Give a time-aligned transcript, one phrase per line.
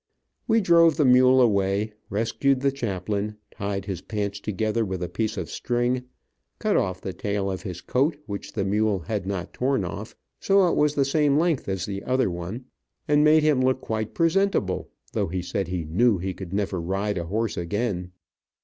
[0.47, 5.37] We drove the mule away, rescued the chaplain, tied his pants together with a piece
[5.37, 6.05] of string,
[6.57, 10.67] cut off the tail of his coat which the mule had not torn off, so
[10.67, 12.65] it was the same length as the other one,
[13.07, 17.19] and made him look quite presentable, though he said he knew he could never ride
[17.19, 18.11] a horse again.